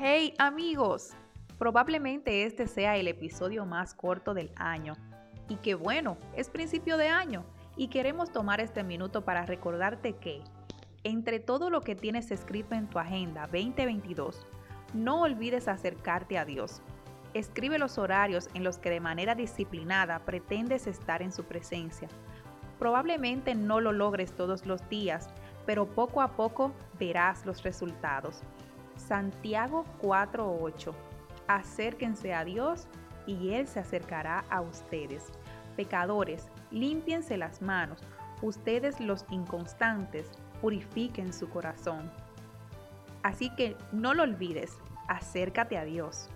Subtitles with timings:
[0.00, 1.10] Hey amigos,
[1.58, 4.94] probablemente este sea el episodio más corto del año.
[5.48, 7.44] Y qué bueno, es principio de año
[7.76, 10.40] y queremos tomar este minuto para recordarte que,
[11.02, 14.46] entre todo lo que tienes escrito en tu agenda 2022,
[14.94, 16.80] no olvides acercarte a Dios.
[17.34, 22.06] Escribe los horarios en los que de manera disciplinada pretendes estar en su presencia.
[22.78, 25.28] Probablemente no lo logres todos los días,
[25.66, 28.44] pero poco a poco verás los resultados.
[28.98, 30.94] Santiago 4:8.
[31.46, 32.86] Acérquense a Dios
[33.26, 35.26] y Él se acercará a ustedes.
[35.76, 38.02] Pecadores, límpiense las manos.
[38.42, 40.30] Ustedes los inconstantes,
[40.60, 42.10] purifiquen su corazón.
[43.22, 44.76] Así que no lo olvides,
[45.08, 46.28] acércate a Dios.